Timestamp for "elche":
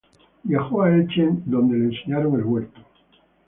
0.89-1.21